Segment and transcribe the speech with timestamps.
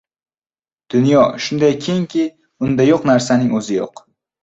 [0.93, 2.25] •Dunyo shunday kengki,
[2.71, 4.09] unda yo‘q narsaning o‘zi yo‘q.